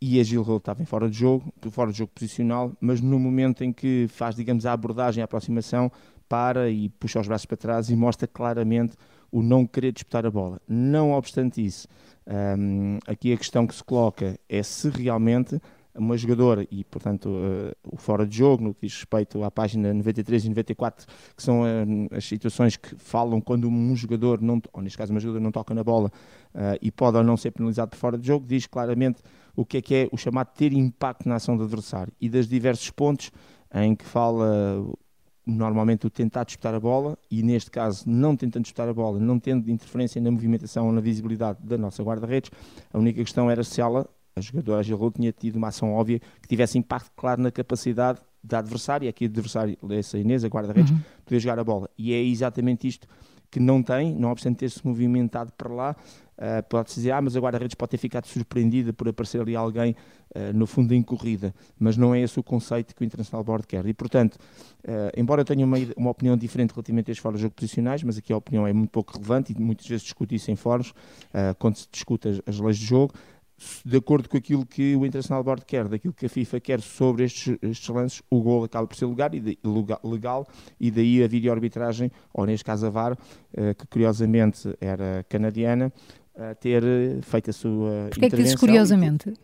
e 0.00 0.18
a 0.18 0.22
Gil 0.22 0.42
Rold 0.42 0.62
estava 0.62 0.82
em 0.82 0.86
fora 0.86 1.10
de 1.10 1.18
jogo, 1.18 1.52
fora 1.70 1.92
de 1.92 1.98
jogo 1.98 2.12
posicional, 2.14 2.72
mas 2.80 3.02
no 3.02 3.18
momento 3.18 3.62
em 3.62 3.74
que 3.74 4.06
faz, 4.08 4.36
digamos, 4.36 4.64
a 4.64 4.72
abordagem, 4.72 5.20
a 5.20 5.26
aproximação, 5.26 5.92
para 6.26 6.70
e 6.70 6.88
puxa 6.88 7.20
os 7.20 7.28
braços 7.28 7.44
para 7.44 7.58
trás 7.58 7.90
e 7.90 7.96
mostra 7.96 8.26
claramente 8.26 8.96
o 9.34 9.42
não 9.42 9.66
querer 9.66 9.90
disputar 9.90 10.24
a 10.24 10.30
bola. 10.30 10.60
Não 10.68 11.10
obstante 11.10 11.64
isso, 11.64 11.88
um, 12.24 13.00
aqui 13.04 13.32
a 13.32 13.36
questão 13.36 13.66
que 13.66 13.74
se 13.74 13.82
coloca 13.82 14.38
é 14.48 14.62
se 14.62 14.88
realmente 14.88 15.60
uma 15.92 16.16
jogadora, 16.16 16.64
e 16.70 16.84
portanto 16.84 17.28
uh, 17.28 17.74
o 17.84 17.96
fora 17.96 18.24
de 18.24 18.36
jogo, 18.36 18.62
no 18.62 18.74
que 18.74 18.86
diz 18.86 18.94
respeito 18.94 19.42
à 19.42 19.50
página 19.50 19.92
93 19.92 20.44
e 20.44 20.48
94, 20.50 21.06
que 21.36 21.42
são 21.42 21.62
uh, 21.62 22.16
as 22.16 22.24
situações 22.24 22.76
que 22.76 22.94
falam 22.94 23.40
quando 23.40 23.68
um 23.68 23.96
jogador, 23.96 24.40
não, 24.40 24.62
ou 24.72 24.80
neste 24.80 24.96
caso 24.96 25.12
uma 25.12 25.18
jogadora 25.18 25.42
não 25.42 25.50
toca 25.50 25.74
na 25.74 25.82
bola 25.82 26.12
uh, 26.54 26.78
e 26.80 26.92
pode 26.92 27.16
ou 27.16 27.24
não 27.24 27.36
ser 27.36 27.50
penalizado 27.50 27.90
por 27.90 27.96
fora 27.96 28.16
de 28.16 28.24
jogo, 28.24 28.46
diz 28.46 28.68
claramente 28.68 29.20
o 29.56 29.64
que 29.64 29.78
é 29.78 29.82
que 29.82 29.94
é 29.94 30.08
o 30.12 30.16
chamado 30.16 30.52
ter 30.54 30.72
impacto 30.72 31.28
na 31.28 31.36
ação 31.36 31.56
do 31.56 31.64
adversário 31.64 32.12
e 32.20 32.28
das 32.28 32.46
diversos 32.46 32.88
pontos 32.90 33.32
em 33.72 33.96
que 33.96 34.04
fala 34.04 34.84
normalmente 35.46 36.06
o 36.06 36.10
tentar 36.10 36.44
disputar 36.44 36.74
a 36.74 36.80
bola 36.80 37.18
e 37.30 37.42
neste 37.42 37.70
caso 37.70 38.04
não 38.06 38.36
tentando 38.36 38.62
disputar 38.62 38.88
a 38.88 38.94
bola, 38.94 39.18
não 39.18 39.38
tendo 39.38 39.70
interferência 39.70 40.20
na 40.20 40.30
movimentação 40.30 40.86
ou 40.86 40.92
na 40.92 41.00
visibilidade 41.00 41.58
da 41.62 41.76
nossa 41.76 42.02
guarda-redes, 42.02 42.50
a 42.92 42.98
única 42.98 43.22
questão 43.22 43.50
era 43.50 43.62
se 43.62 43.80
ela, 43.80 44.08
a 44.34 44.40
jogadora 44.40 44.82
Gil 44.82 45.10
tinha 45.10 45.32
tido 45.32 45.56
uma 45.56 45.68
ação 45.68 45.92
óbvia 45.92 46.20
que 46.40 46.48
tivesse 46.48 46.78
impacto 46.78 47.10
claro 47.14 47.42
na 47.42 47.50
capacidade 47.50 48.20
da 48.42 48.58
adversária, 48.58 49.08
aqui 49.08 49.24
o 49.24 49.28
adversário, 49.28 49.76
essa 49.90 50.18
Inês, 50.18 50.44
a 50.44 50.48
guarda-redes, 50.48 50.90
uhum. 50.90 51.00
poder 51.24 51.40
jogar 51.40 51.58
a 51.58 51.64
bola. 51.64 51.88
E 51.96 52.12
é 52.12 52.22
exatamente 52.22 52.86
isto 52.86 53.08
que 53.50 53.60
não 53.60 53.82
tem, 53.82 54.14
não 54.14 54.30
obstante 54.30 54.58
ter-se 54.58 54.84
movimentado 54.84 55.52
para 55.52 55.72
lá, 55.72 55.96
Uh, 56.36 56.62
Pode-se 56.68 56.96
dizer, 56.96 57.12
ah, 57.12 57.22
mas 57.22 57.36
a 57.36 57.40
guarda-redes 57.40 57.74
pode 57.74 57.90
ter 57.90 57.98
ficado 57.98 58.26
surpreendida 58.26 58.92
por 58.92 59.08
aparecer 59.08 59.40
ali 59.40 59.54
alguém, 59.54 59.94
uh, 60.34 60.52
no 60.52 60.66
fundo, 60.66 60.92
em 60.92 61.02
corrida. 61.02 61.54
Mas 61.78 61.96
não 61.96 62.14
é 62.14 62.20
esse 62.20 62.38
o 62.38 62.42
conceito 62.42 62.94
que 62.94 63.02
o 63.02 63.04
International 63.04 63.44
Board 63.44 63.66
quer. 63.66 63.86
E, 63.86 63.94
portanto, 63.94 64.34
uh, 64.34 65.10
embora 65.16 65.42
eu 65.42 65.44
tenha 65.44 65.64
uma, 65.64 65.76
uma 65.96 66.10
opinião 66.10 66.36
diferente 66.36 66.72
relativamente 66.72 67.10
a 67.10 67.14
fóruns 67.14 67.38
de 67.38 67.42
jogo 67.42 67.54
posicionais, 67.54 68.02
mas 68.02 68.18
aqui 68.18 68.32
a 68.32 68.36
opinião 68.36 68.66
é 68.66 68.72
muito 68.72 68.90
pouco 68.90 69.12
relevante 69.12 69.52
e 69.52 69.60
muitas 69.60 69.86
vezes 69.86 70.02
discute 70.02 70.34
isso 70.34 70.50
em 70.50 70.56
fóruns, 70.56 70.92
quando 71.58 71.76
se 71.76 71.88
discute 71.90 72.28
as, 72.28 72.40
as 72.46 72.58
leis 72.58 72.78
de 72.78 72.84
jogo, 72.84 73.14
de 73.84 73.96
acordo 73.96 74.28
com 74.28 74.36
aquilo 74.36 74.66
que 74.66 74.96
o 74.96 75.06
International 75.06 75.42
Board 75.42 75.64
quer, 75.64 75.86
daquilo 75.88 76.12
que 76.12 76.26
a 76.26 76.28
FIFA 76.28 76.60
quer 76.60 76.80
sobre 76.80 77.24
estes, 77.24 77.56
estes 77.62 77.88
lances, 77.88 78.22
o 78.28 78.40
gol 78.40 78.64
acaba 78.64 78.86
por 78.86 78.96
ser 78.96 79.06
legal 79.06 79.30
e, 79.32 79.40
de, 79.40 79.58
legal 80.02 80.46
e 80.78 80.90
daí 80.90 81.22
a 81.22 81.28
videoarbitragem, 81.28 82.10
ou 82.32 82.44
neste 82.46 82.64
caso 82.64 82.86
a 82.86 82.90
VAR, 82.90 83.16
que 83.78 83.86
curiosamente 83.86 84.74
era 84.80 85.24
canadiana, 85.28 85.92
ter 86.60 86.82
eh, 86.82 87.18
feito 87.22 87.50
a 87.50 87.52
sua 87.52 87.70
Porquê 87.70 87.86
intervenção. 87.86 88.10
Porquê 88.10 88.26
é 88.26 88.30
que 88.30 88.36
dizes 88.36 88.54
curiosamente? 88.56 89.34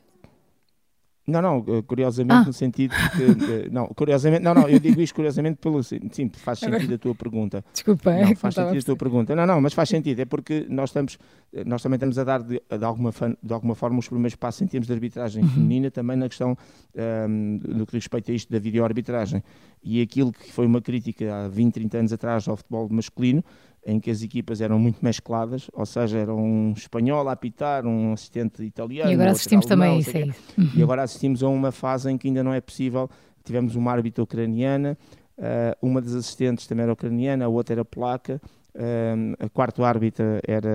Não, 1.30 1.40
não, 1.40 1.64
eh, 1.68 1.82
curiosamente 1.82 2.42
ah. 2.42 2.44
no 2.44 2.52
sentido 2.52 2.94
que. 3.12 3.70
Não, 3.70 3.86
curiosamente, 3.88 4.42
não, 4.42 4.54
não, 4.54 4.68
eu 4.68 4.80
digo 4.80 5.00
isto 5.00 5.14
curiosamente 5.14 5.58
pelo. 5.58 5.82
Sim, 5.82 6.00
faz 6.34 6.58
sentido 6.58 6.94
a 6.94 6.98
tua 6.98 7.14
pergunta. 7.14 7.64
Desculpa, 7.72 8.12
não, 8.12 8.34
faz 8.34 8.54
sentido 8.54 8.78
a 8.78 8.82
tua 8.82 8.96
pergunta. 8.96 9.36
Não, 9.36 9.46
não, 9.46 9.60
mas 9.60 9.72
faz 9.72 9.88
sentido, 9.88 10.20
é 10.20 10.24
porque 10.24 10.66
nós 10.68 10.90
estamos, 10.90 11.18
eh, 11.52 11.62
nós 11.64 11.82
também 11.82 11.96
estamos 11.96 12.18
a 12.18 12.24
dar 12.24 12.42
de, 12.42 12.60
de, 12.60 12.84
alguma, 12.84 13.12
de 13.42 13.52
alguma 13.52 13.74
forma 13.74 13.98
os 13.98 14.08
primeiros 14.08 14.34
passos 14.34 14.62
em 14.62 14.66
termos 14.66 14.86
de 14.86 14.92
arbitragem 14.92 15.44
uhum. 15.44 15.50
feminina, 15.50 15.90
também 15.90 16.16
na 16.16 16.28
questão 16.28 16.52
um, 16.52 17.00
ehm, 17.00 17.60
no 17.76 17.86
que 17.86 17.94
respeita 17.94 18.32
a 18.32 18.34
isto 18.34 18.50
da 18.50 18.58
videoarbitragem. 18.58 19.42
E 19.82 20.02
aquilo 20.02 20.32
que 20.32 20.52
foi 20.52 20.66
uma 20.66 20.80
crítica 20.80 21.44
há 21.44 21.48
20, 21.48 21.74
30 21.74 21.98
anos 21.98 22.12
atrás 22.12 22.48
ao 22.48 22.56
futebol 22.56 22.88
masculino, 22.90 23.44
em 23.84 23.98
que 23.98 24.10
as 24.10 24.22
equipas 24.22 24.60
eram 24.60 24.78
muito 24.78 25.02
mescladas, 25.02 25.70
ou 25.72 25.86
seja, 25.86 26.18
era 26.18 26.34
um 26.34 26.72
espanhol 26.76 27.28
a 27.28 27.32
apitar, 27.32 27.86
um 27.86 28.12
assistente 28.12 28.62
italiano. 28.62 29.10
E 29.10 29.14
agora 29.14 29.30
assistimos 29.30 29.66
também 29.66 29.96
a 29.96 29.98
isso. 29.98 30.16
É 30.16 30.26
isso. 30.26 30.40
Uhum. 30.58 30.70
E 30.74 30.82
agora 30.82 31.02
assistimos 31.02 31.42
a 31.42 31.48
uma 31.48 31.72
fase 31.72 32.10
em 32.10 32.18
que 32.18 32.28
ainda 32.28 32.42
não 32.42 32.52
é 32.52 32.60
possível. 32.60 33.08
Tivemos 33.42 33.74
uma 33.74 33.90
árbitra 33.90 34.22
ucraniana, 34.22 34.98
uh, 35.38 35.86
uma 35.86 36.00
das 36.00 36.14
assistentes 36.14 36.66
também 36.66 36.82
era 36.82 36.92
ucraniana, 36.92 37.46
a 37.46 37.48
outra 37.48 37.74
era 37.74 37.84
polaca, 37.84 38.40
a 39.38 39.48
quarto 39.48 39.84
árbitra 39.84 40.40
era 40.46 40.70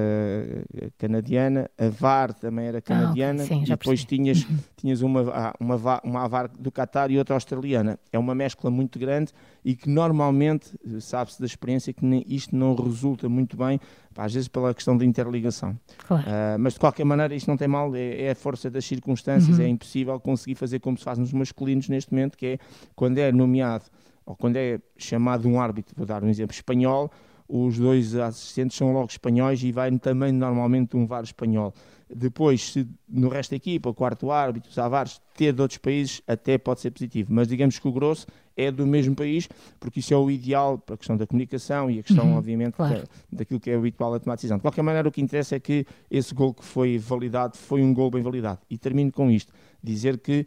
canadiana, 0.98 1.70
a 1.78 1.88
VAR 1.90 2.34
também 2.34 2.68
era 2.68 2.82
canadiana, 2.82 3.44
ah. 3.44 3.46
Sim, 3.46 3.64
e 3.64 3.66
depois 3.66 4.04
tinhas, 4.04 4.46
tinhas 4.76 5.02
uma, 5.02 5.22
ah, 5.32 5.54
uma, 5.60 6.02
uma 6.04 6.28
VAR 6.28 6.50
do 6.50 6.72
Qatar 6.72 7.12
e 7.12 7.18
outra 7.18 7.36
australiana. 7.36 8.00
É 8.12 8.20
uma 8.20 8.36
mescla 8.36 8.70
muito 8.70 9.00
grande 9.00 9.32
e 9.64 9.76
que 9.76 9.90
normalmente, 9.90 10.72
sabe-se 11.00 11.40
da 11.40 11.46
experiência, 11.46 11.94
que 11.94 12.06
isto 12.28 12.56
não 12.56 12.76
resulta 12.76 13.28
muito 13.30 13.58
bem, 13.58 13.80
às 14.16 14.34
vezes 14.34 14.48
pela 14.48 14.74
questão 14.74 14.98
da 14.98 15.06
interligação. 15.06 15.78
Claro. 16.08 16.24
Uh, 16.24 16.60
mas 16.60 16.74
de 16.74 16.80
qualquer 16.80 17.04
maneira, 17.04 17.36
isto 17.36 17.48
não 17.48 17.58
tem 17.58 17.68
mal, 17.68 17.94
é, 17.96 18.24
é 18.24 18.32
a 18.32 18.36
força 18.36 18.70
das 18.70 18.86
circunstâncias, 18.86 19.58
uhum. 19.58 19.66
é 19.66 19.68
impossível 19.68 20.20
conseguir 20.20 20.56
fazer 20.56 20.80
como 20.80 20.98
se 20.98 21.04
faz 21.04 21.18
nos 21.18 21.34
masculinos 21.34 21.90
neste 21.90 22.14
momento, 22.14 22.38
que 22.38 22.46
é 22.46 22.58
quando 22.96 23.18
é 23.18 23.32
nomeado 23.32 23.86
ou 24.26 24.36
quando 24.36 24.56
é 24.56 24.80
chamado 24.98 25.48
um 25.48 25.60
árbitro, 25.60 25.94
vou 25.96 26.06
dar 26.06 26.24
um 26.24 26.30
exemplo 26.30 26.54
espanhol, 26.54 27.12
os 27.48 27.78
dois 27.78 28.16
assistentes 28.16 28.78
são 28.78 28.92
logo 28.92 29.08
espanhóis 29.08 29.62
e 29.64 29.72
vai 29.72 29.92
também 30.00 30.32
normalmente 30.32 30.98
um 30.98 31.06
VAR 31.06 31.24
espanhol. 31.24 31.74
Depois, 32.14 32.72
se 32.72 32.88
no 33.10 33.30
resto 33.30 33.52
da 33.52 33.56
equipa, 33.56 33.90
o 33.90 33.94
quarto 33.94 34.32
árbitro, 34.32 34.70
os 34.70 34.78
avares, 34.78 35.20
ter 35.36 35.52
de 35.54 35.62
outros 35.62 35.80
países, 35.80 36.22
até 36.28 36.58
pode 36.58 36.80
ser 36.80 36.92
positivo. 36.92 37.34
Mas 37.34 37.48
digamos 37.48 37.80
que 37.80 37.88
o 37.88 37.92
grosso 37.92 38.28
é 38.56 38.72
do 38.72 38.86
mesmo 38.86 39.16
país, 39.16 39.50
porque 39.80 40.00
isso 40.00 40.14
é 40.14 40.18
o 40.18 40.30
ideal 40.30 40.78
para 40.78 40.96
a 40.96 40.98
questão 40.98 41.18
da 41.18 41.26
comunicação 41.26 41.90
e 41.90 42.00
a 42.00 42.04
questão, 42.04 42.26
uhum, 42.26 42.38
obviamente, 42.38 42.74
claro. 42.74 43.02
da, 43.02 43.08
daquilo 43.32 43.60
que 43.60 43.72
é 43.72 43.76
o 43.76 43.80
habitual 43.80 44.14
a 44.14 44.20
tomar 44.20 44.36
decisão. 44.36 44.58
De 44.58 44.62
qualquer 44.62 44.84
maneira, 44.84 45.10
o 45.10 45.12
que 45.12 45.22
interessa 45.22 45.56
é 45.56 45.60
que 45.60 45.86
esse 46.10 46.34
gol 46.34 46.54
que 46.54 46.64
foi 46.64 46.98
validado 46.98 47.58
foi 47.58 47.82
um 47.82 47.94
gol 47.94 48.12
bem 48.12 48.22
validado. 48.22 48.60
E 48.70 48.78
termino 48.78 49.12
com 49.12 49.30
isto 49.32 49.52
dizer 49.86 50.18
que 50.18 50.46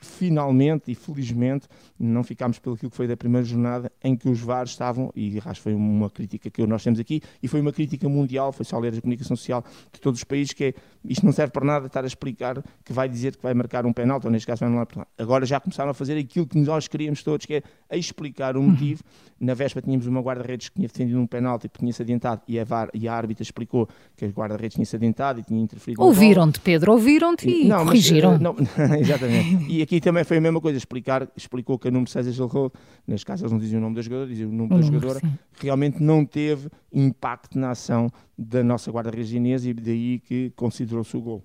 finalmente 0.00 0.90
e 0.90 0.94
felizmente 0.94 1.66
não 1.98 2.22
ficámos 2.22 2.58
pelo 2.58 2.76
que 2.76 2.88
foi 2.88 3.06
da 3.06 3.16
primeira 3.16 3.44
jornada 3.44 3.90
em 4.02 4.16
que 4.16 4.28
os 4.28 4.40
VARs 4.40 4.70
estavam, 4.70 5.12
e 5.14 5.38
acho 5.38 5.60
que 5.60 5.62
foi 5.62 5.74
uma 5.74 6.08
crítica 6.08 6.50
que 6.50 6.66
nós 6.66 6.82
temos 6.82 7.00
aqui, 7.00 7.20
e 7.42 7.48
foi 7.48 7.60
uma 7.60 7.72
crítica 7.72 8.08
mundial, 8.08 8.52
foi 8.52 8.64
só 8.64 8.78
ler 8.78 8.94
a 8.94 9.00
comunicação 9.00 9.36
social 9.36 9.64
de 9.92 10.00
todos 10.00 10.20
os 10.20 10.24
países, 10.24 10.52
que 10.52 10.64
é 10.64 10.74
isto 11.04 11.24
não 11.24 11.32
serve 11.32 11.52
para 11.52 11.64
nada 11.64 11.86
estar 11.86 12.04
a 12.04 12.06
explicar 12.06 12.62
que 12.84 12.92
vai 12.92 13.08
dizer 13.08 13.36
que 13.36 13.42
vai 13.42 13.54
marcar 13.54 13.86
um 13.86 13.92
penalti, 13.92 14.26
ou 14.26 14.32
neste 14.32 14.46
caso 14.46 14.60
vai 14.60 14.68
anular 14.68 14.86
penalti. 14.86 15.10
Agora 15.18 15.44
já 15.46 15.60
começaram 15.60 15.90
a 15.90 15.94
fazer 15.94 16.18
aquilo 16.18 16.46
que 16.46 16.58
nós 16.58 16.88
queríamos 16.88 17.22
todos, 17.22 17.46
que 17.46 17.54
é 17.54 17.62
a 17.90 17.96
explicar 17.96 18.56
o 18.56 18.62
motivo. 18.62 19.02
Na 19.38 19.54
véspera 19.54 19.84
tínhamos 19.84 20.06
uma 20.06 20.20
guarda-redes 20.20 20.68
que 20.68 20.76
tinha 20.76 20.88
defendido 20.88 21.20
um 21.20 21.26
penalti 21.26 21.68
porque 21.68 21.80
tinha-se 21.80 22.02
adiantado 22.02 22.40
e 22.48 22.58
a, 22.58 22.64
VAR, 22.64 22.88
e 22.94 23.06
a 23.06 23.14
árbitra 23.14 23.42
explicou 23.42 23.88
que 24.16 24.24
a 24.24 24.28
guarda-redes 24.28 24.74
tinha-se 24.74 24.96
adiantado 24.96 25.40
e 25.40 25.42
tinha 25.42 25.60
interferido. 25.60 26.02
Ouviram-te, 26.02 26.60
Pedro, 26.60 26.92
ouviram-te 26.92 27.48
e, 27.48 27.68
não, 27.68 27.84
corrigiram. 27.84 28.32
Mas, 28.32 28.40
não, 28.40 28.54
exatamente. 29.00 29.66
E 29.68 29.82
aqui 29.82 30.00
também 30.00 30.24
foi 30.24 30.36
a 30.38 30.40
mesma 30.40 30.60
coisa, 30.60 30.78
explicar, 30.78 31.28
explicou 31.36 31.78
que 31.78 31.88
a 31.88 31.90
número 31.90 32.10
6 32.10 32.38
errou, 32.38 32.72
neste 33.06 33.26
caso 33.26 33.42
eles 33.42 33.52
não 33.52 33.58
diziam 33.58 33.78
o 33.78 33.82
nome 33.82 33.96
da 33.96 34.02
jogadora, 34.02 34.28
diziam 34.28 34.50
o 34.50 34.52
nome 34.52 34.72
o 34.72 34.76
da 34.76 34.82
jogadora, 34.82 35.20
sim. 35.20 35.32
realmente 35.60 36.02
não 36.02 36.24
teve 36.24 36.68
impacto 36.92 37.58
na 37.58 37.70
ação 37.70 38.08
da 38.36 38.62
nossa 38.62 38.90
guarda-redes 38.90 39.64
e 39.64 39.74
daí 39.74 40.20
que 40.20 40.52
considerou-se 40.56 41.16
o 41.16 41.20
gol. 41.20 41.42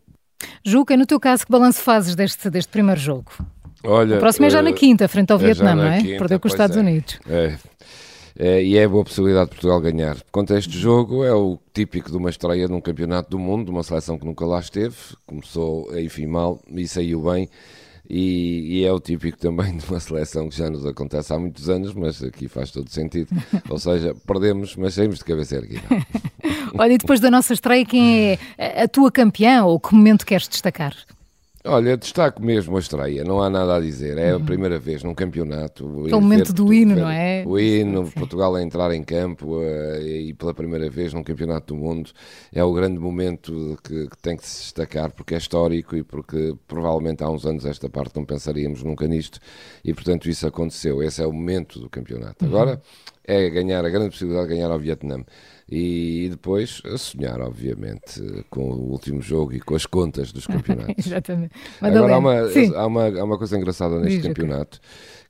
Juca, 0.63 0.95
no 0.95 1.05
teu 1.05 1.19
caso, 1.19 1.45
que 1.45 1.51
balanço 1.51 1.81
fazes 1.81 2.15
deste, 2.15 2.50
deste 2.50 2.71
primeiro 2.71 3.00
jogo? 3.00 3.31
Olha, 3.83 4.17
o 4.17 4.19
próximo 4.19 4.45
é 4.45 4.50
já 4.50 4.61
na 4.61 4.69
eh, 4.69 4.73
quinta, 4.73 5.07
frente 5.07 5.31
ao 5.31 5.39
é 5.39 5.43
Vietnã, 5.43 5.75
não 5.75 5.83
é? 5.83 6.01
Quinta, 6.01 6.17
Perdeu 6.19 6.39
com 6.39 6.47
os 6.47 6.53
Estados 6.53 6.77
é. 6.77 6.79
Unidos. 6.79 7.19
É. 7.27 7.57
É, 8.43 8.63
e 8.63 8.75
é 8.75 8.86
a 8.86 8.89
boa 8.89 9.03
possibilidade 9.03 9.51
de 9.51 9.55
Portugal 9.55 9.79
ganhar. 9.79 10.17
Quanto 10.31 10.51
a 10.51 10.57
este 10.57 10.75
jogo, 10.75 11.24
é 11.24 11.31
o 11.31 11.60
típico 11.71 12.10
de 12.10 12.17
uma 12.17 12.31
estreia 12.31 12.67
num 12.67 12.81
campeonato 12.81 13.29
do 13.29 13.38
mundo, 13.38 13.65
de 13.65 13.69
uma 13.71 13.83
seleção 13.83 14.17
que 14.17 14.25
nunca 14.25 14.43
lá 14.48 14.60
esteve, 14.60 14.95
começou 15.27 15.88
enfim 16.00 16.25
mal 16.25 16.60
e 16.67 16.88
saiu 16.88 17.21
bem. 17.21 17.48
E, 18.10 18.79
e, 18.79 18.83
é 18.83 18.91
o 18.91 19.00
típico 19.00 19.38
também 19.38 19.77
de 19.77 19.86
uma 19.86 20.00
seleção 20.00 20.50
que 20.50 20.57
já 20.57 20.71
nos 20.71 20.83
acontece 20.88 21.31
há 21.31 21.38
muitos 21.38 21.69
anos, 21.69 21.93
mas 21.93 22.24
aqui 22.24 22.48
faz 22.48 22.71
todo 22.71 22.89
sentido. 22.89 23.29
Ou 23.69 23.77
seja, 23.77 24.15
perdemos, 24.25 24.75
mas 24.75 24.95
saímos 24.95 25.19
de 25.19 25.25
cabeça 25.25 25.57
erguida. 25.57 25.83
Olha, 26.74 26.93
e 26.93 26.98
depois 26.98 27.19
da 27.19 27.29
nossa 27.29 27.53
estreia, 27.53 27.86
quem 27.86 28.39
é 28.57 28.83
a 28.83 28.88
tua 28.88 29.12
campeã 29.12 29.65
ou 29.65 29.79
que 29.79 29.93
momento 29.93 30.25
queres 30.25 30.48
destacar? 30.48 30.95
Olha, 31.63 31.95
destaco 31.95 32.41
mesmo 32.43 32.75
a 32.75 32.79
estreia, 32.79 33.23
não 33.23 33.41
há 33.41 33.49
nada 33.49 33.75
a 33.75 33.79
dizer. 33.79 34.17
É 34.17 34.31
a 34.31 34.37
uhum. 34.37 34.45
primeira 34.45 34.79
vez 34.79 35.03
num 35.03 35.13
campeonato. 35.13 36.07
É 36.09 36.15
o 36.15 36.21
momento 36.21 36.51
do 36.53 36.73
hino, 36.73 36.95
não 36.95 37.09
é? 37.09 37.43
O 37.45 37.59
hino, 37.59 38.05
Sim. 38.05 38.11
Portugal 38.11 38.55
a 38.55 38.63
entrar 38.63 38.91
em 38.93 39.03
campo 39.03 39.57
uh, 39.57 40.01
e 40.01 40.33
pela 40.33 40.53
primeira 40.55 40.89
vez 40.89 41.13
num 41.13 41.23
campeonato 41.23 41.73
do 41.73 41.79
mundo 41.79 42.09
é 42.51 42.63
o 42.63 42.73
grande 42.73 42.97
momento 42.97 43.77
que, 43.83 44.07
que, 44.07 44.17
tem 44.17 44.35
que 44.35 44.47
se 44.47 44.63
destacar 44.63 45.11
porque 45.11 45.35
é 45.35 45.37
histórico 45.37 45.95
e 45.95 46.03
porque 46.03 46.55
provavelmente 46.67 47.23
há 47.23 47.29
uns 47.29 47.45
anos 47.45 47.63
esta 47.65 47.87
parte 47.87 48.15
não 48.15 48.25
pensaríamos 48.25 48.81
nunca 48.83 49.07
nisto 49.07 49.39
e 49.85 49.93
portanto 49.93 50.27
isso 50.27 50.47
aconteceu. 50.47 51.03
Esse 51.03 51.21
é 51.21 51.27
o 51.27 51.31
momento 51.31 51.79
do 51.79 51.89
campeonato. 51.89 52.43
Uhum. 52.43 52.51
Agora 52.51 52.81
é 53.23 53.49
ganhar 53.49 53.85
a 53.85 53.89
grande 53.89 54.09
possibilidade 54.09 54.47
de 54.47 54.55
ganhar 54.55 54.71
ao 54.71 54.79
Vietnã 54.79 55.23
e 55.71 56.27
depois 56.29 56.81
a 56.85 56.97
sonhar, 56.97 57.39
obviamente, 57.39 58.21
com 58.49 58.71
o 58.71 58.91
último 58.91 59.21
jogo 59.21 59.53
e 59.53 59.61
com 59.61 59.73
as 59.73 59.85
contas 59.85 60.33
dos 60.33 60.45
campeonatos. 60.47 61.07
Exatamente. 61.07 61.53
Agora 61.79 62.15
há 62.15 62.17
uma, 62.17 62.35
há, 62.75 62.85
uma, 62.85 63.07
há 63.07 63.23
uma 63.23 63.37
coisa 63.37 63.57
engraçada 63.57 63.97
neste 63.99 64.17
Diz 64.17 64.27
campeonato 64.27 64.81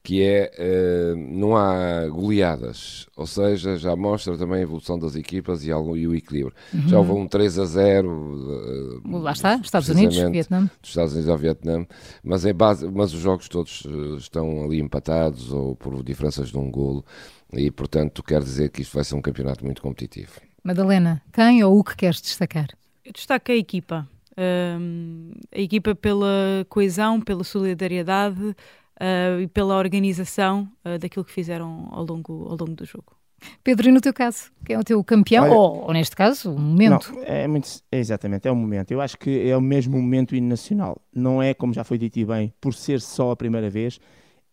que 0.03 0.24
é 0.24 0.51
uh, 0.57 1.15
não 1.15 1.55
há 1.55 2.07
goleadas, 2.07 3.05
ou 3.15 3.27
seja, 3.27 3.77
já 3.77 3.95
mostra 3.95 4.36
também 4.36 4.60
a 4.60 4.62
evolução 4.62 4.98
das 4.98 5.15
equipas 5.15 5.63
e, 5.63 5.71
algum, 5.71 5.95
e 5.95 6.07
o 6.07 6.15
equilíbrio. 6.15 6.55
Uhum. 6.74 6.88
Já 6.88 6.98
houve 6.98 7.12
um 7.12 7.27
3 7.27 7.60
a 7.60 7.65
0. 7.65 9.01
Uh, 9.05 9.17
Lá 9.19 9.31
está, 9.31 9.55
Estados 9.57 9.89
Unidos, 9.89 10.17
Vietnã. 10.17 10.69
Dos 10.81 10.89
Estados 10.89 11.13
Unidos 11.13 11.29
ao 11.29 11.38
Vietnã, 11.38 11.86
mas, 12.24 12.45
é 12.45 12.53
base, 12.53 12.89
mas 12.89 13.13
os 13.13 13.19
jogos 13.19 13.48
todos 13.48 13.83
eh, 13.86 14.17
estão 14.17 14.63
ali 14.63 14.79
empatados 14.79 15.53
ou 15.53 15.75
por 15.75 16.03
diferenças 16.03 16.50
de 16.50 16.57
um 16.57 16.71
golo 16.71 17.05
e, 17.53 17.70
portanto, 17.72 18.24
quer 18.24 18.41
dizer 18.41 18.70
que 18.70 18.81
isto 18.81 18.93
vai 18.93 19.03
ser 19.03 19.15
um 19.15 19.22
campeonato 19.22 19.63
muito 19.63 19.81
competitivo. 19.81 20.39
Madalena, 20.63 21.22
quem 21.34 21.63
ou 21.63 21.79
o 21.79 21.84
que 21.84 21.96
queres 21.96 22.22
destacar? 22.22 22.67
Eu 23.03 23.12
destaco 23.12 23.51
a 23.51 23.55
equipa. 23.55 24.08
Um, 24.38 25.31
a 25.51 25.60
equipa 25.60 25.93
pela 25.93 26.65
coesão, 26.70 27.20
pela 27.20 27.43
solidariedade 27.43 28.41
uh, 28.41 29.41
e 29.41 29.48
pela 29.48 29.77
organização 29.77 30.70
uh, 30.86 30.98
daquilo 30.98 31.25
que 31.25 31.31
fizeram 31.31 31.89
ao 31.91 32.05
longo, 32.05 32.43
ao 32.43 32.58
longo 32.58 32.75
do 32.75 32.86
jogo. 32.86 33.17
Pedro, 33.63 33.89
e 33.89 33.91
no 33.91 34.00
teu 34.00 34.13
caso, 34.13 34.51
quem 34.63 34.75
é 34.75 34.79
o 34.79 34.84
teu 34.84 35.03
campeão? 35.03 35.46
Olha, 35.46 35.53
ou, 35.53 35.88
ou, 35.88 35.93
neste 35.93 36.15
caso, 36.15 36.53
o 36.53 36.60
momento? 36.60 37.12
Não, 37.12 37.24
é 37.24 37.48
muito, 37.48 37.67
é 37.91 37.98
exatamente, 37.98 38.48
é 38.48 38.51
o 38.51 38.55
momento. 38.55 38.91
Eu 38.91 39.01
acho 39.01 39.17
que 39.17 39.50
é 39.50 39.58
o 39.58 39.62
mesmo 39.62 40.00
momento 40.00 40.39
nacional. 40.39 41.01
Não 41.13 41.41
é, 41.41 41.53
como 41.53 41.74
já 41.74 41.84
foi 41.84 41.98
dito 41.98 42.24
bem, 42.25 42.53
por 42.62 42.74
ser 42.74 43.01
só 43.01 43.31
a 43.31 43.36
primeira 43.36 43.70
vez, 43.70 44.00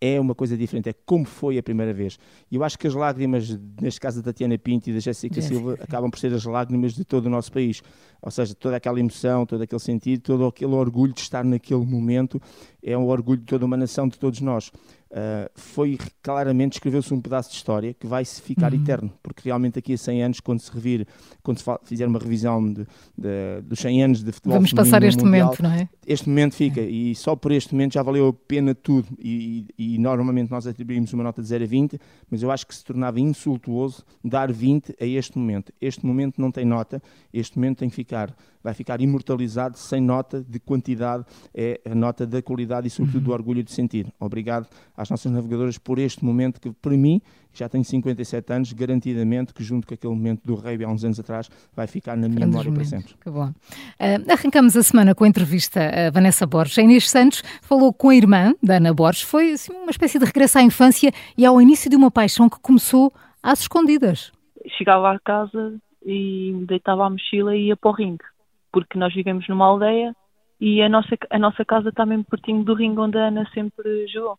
é 0.00 0.21
uma 0.21 0.35
coisa 0.35 0.57
diferente, 0.57 0.88
é 0.88 0.95
como 1.05 1.25
foi 1.25 1.59
a 1.59 1.62
primeira 1.62 1.93
vez. 1.93 2.19
E 2.50 2.57
eu 2.57 2.64
acho 2.64 2.78
que 2.78 2.87
as 2.87 2.95
lágrimas, 2.95 3.59
neste 3.81 4.00
caso 4.00 4.23
da 4.23 4.33
Tatiana 4.33 4.57
Pinto 4.57 4.90
e 4.90 4.93
da 4.93 5.00
Jéssica 5.00 5.40
Silva, 5.43 5.75
acabam 5.81 6.11
por 6.11 6.19
ser 6.19 6.33
as 6.33 6.45
lágrimas 6.45 6.95
de 6.95 7.05
todo 7.05 7.26
o 7.26 7.31
nosso 7.31 7.50
país. 7.52 7.83
Ou 8.23 8.31
seja, 8.31 8.55
toda 8.55 8.76
aquela 8.76 8.99
emoção, 8.99 9.45
todo 9.45 9.62
aquele 9.62 9.81
sentido, 9.81 10.21
todo 10.21 10.47
aquele 10.47 10.73
orgulho 10.73 11.12
de 11.12 11.21
estar 11.21 11.45
naquele 11.45 11.85
momento, 11.85 12.40
é 12.83 12.97
um 12.97 13.07
orgulho 13.07 13.40
de 13.40 13.47
toda 13.47 13.64
uma 13.64 13.76
nação, 13.76 14.09
de 14.09 14.19
todos 14.19 14.40
nós. 14.40 14.71
Uh, 15.11 15.49
foi 15.55 15.99
claramente 16.23 16.75
escreveu-se 16.75 17.15
um 17.15 17.21
pedaço 17.21 17.49
de 17.49 17.57
história 17.57 17.95
que 17.95 18.07
vai 18.07 18.23
se 18.27 18.43
ficar 18.43 18.75
uhum. 18.75 18.83
eterno, 18.83 19.12
porque 19.23 19.41
realmente 19.43 19.77
daqui 19.77 19.95
a 19.95 19.99
100 19.99 20.23
anos, 20.23 20.41
quando 20.41 20.61
se 20.61 20.71
revir, 20.71 21.07
quando 21.43 21.59
se 21.59 21.65
fizer 21.85 22.07
uma 22.07 22.19
revisão 22.19 22.62
de, 22.71 22.87
de, 23.17 23.62
dos 23.62 23.79
100 23.79 24.03
anos 24.03 24.23
de 24.23 24.31
futebol, 24.33 24.59
vamos 24.59 24.73
passar 24.75 25.03
este 25.03 25.25
mundial, 25.25 25.47
momento, 25.47 25.62
não 25.62 25.73
é? 25.73 25.88
Este 26.07 26.29
momento 26.29 26.55
fica, 26.55 26.83
é. 26.83 26.85
e 26.85 27.15
só 27.15 27.35
por 27.35 27.53
este 27.53 27.73
momento 27.73 27.95
já 27.95 28.03
valeu 28.03 28.29
a 28.29 28.33
pena 28.35 28.75
tudo. 28.75 29.09
E, 29.19 29.67
e, 29.79 29.95
e, 29.95 29.99
normalmente 29.99 30.50
nós 30.50 30.67
atribuímos 30.67 31.11
uma 31.15 31.25
nota 31.25 31.41
de 31.41 31.49
0 31.49 31.65
a 31.65 31.67
20, 31.67 31.99
mas 32.31 32.43
eu 32.43 32.50
acho 32.50 32.67
que 32.67 32.75
se 32.75 32.85
tornava 32.85 33.19
insultuoso 33.19 34.05
dar 34.23 34.53
20 34.53 34.95
a 35.00 35.07
este 35.07 35.38
momento. 35.38 35.73
Este 35.81 36.05
momento 36.05 36.38
não 36.38 36.53
tem 36.53 36.67
nota, 36.67 37.03
este 37.33 37.57
momento 37.57 37.79
tem 37.79 37.88
que 37.88 37.97
ficar 37.97 38.37
vai 38.62 38.75
ficar 38.75 39.00
imortalizado 39.00 39.79
sem 39.79 40.00
nota 40.00 40.45
de 40.47 40.59
quantidade, 40.59 41.25
é 41.55 41.81
a 41.88 41.95
nota 41.95 42.27
da 42.27 42.43
qualidade 42.43 42.87
e, 42.87 42.91
sobretudo, 42.91 43.25
do 43.25 43.29
uhum. 43.31 43.35
orgulho 43.35 43.62
de 43.62 43.73
sentir. 43.73 44.12
Obrigado 44.19 44.69
às 44.99 45.09
nossas 45.09 45.31
navegadoras 45.31 45.78
por 45.78 45.99
este 45.99 46.25
momento 46.25 46.61
que, 46.61 46.71
para 46.71 46.97
mim, 46.97 47.21
já 47.52 47.69
tenho 47.69 47.85
57 47.85 48.52
anos, 48.52 48.73
garantidamente 48.73 49.55
que, 49.55 49.62
junto 49.62 49.87
com 49.87 49.95
aquele 49.95 50.12
momento 50.12 50.43
do 50.45 50.55
rei 50.55 50.83
há 50.85 50.88
uns 50.88 51.05
anos 51.05 51.19
atrás, 51.19 51.49
vai 51.75 51.87
ficar 51.87 52.17
na 52.17 52.28
minha 52.28 52.47
memória 52.47 52.71
para 52.71 52.85
sempre. 52.85 53.14
Que 53.14 53.31
bom. 53.31 53.49
Uh, 53.49 54.33
arrancamos 54.33 54.76
a 54.76 54.83
semana 54.83 55.14
com 55.14 55.25
a 55.25 55.28
entrevista 55.28 55.81
a 55.81 56.11
Vanessa 56.11 56.47
Borges. 56.47 56.78
A 56.78 56.83
Inês 56.83 57.09
Santos 57.09 57.43
falou 57.62 57.93
com 57.93 58.11
a 58.11 58.14
irmã 58.14 58.52
da 58.62 58.76
Ana 58.76 58.93
Borges. 58.93 59.23
Foi 59.23 59.52
assim, 59.52 59.73
uma 59.73 59.90
espécie 59.90 60.19
de 60.19 60.25
regresso 60.25 60.59
à 60.59 60.62
infância 60.62 61.12
e 61.37 61.47
ao 61.47 61.61
início 61.62 61.88
de 61.88 61.97
uma 61.97 62.11
paixão 62.11 62.49
que 62.49 62.59
começou 62.61 63.12
às 63.43 63.61
escondidas. 63.61 64.33
Chegava 64.76 65.12
à 65.12 65.19
casa 65.21 65.78
e 66.05 66.52
deitava 66.67 67.07
a 67.07 67.11
mochila 67.11 67.57
e 67.57 67.69
ia 67.69 67.76
para 67.76 67.90
o 67.90 67.95
ringue 67.95 68.25
porque 68.73 68.99
nós 68.99 69.14
vivemos 69.14 69.47
numa 69.49 69.67
aldeia 69.67 70.14
e 70.61 70.83
a 70.83 70.88
nossa, 70.88 71.17
a 71.31 71.38
nossa 71.38 71.64
casa 71.64 71.88
está 71.88 72.05
mesmo 72.05 72.25
pertinho 72.25 72.64
do 72.64 72.75
ringue 72.75 73.00
onde 73.00 73.19
a 73.19 73.28
Ana 73.28 73.49
sempre 73.55 74.07
jogou. 74.09 74.38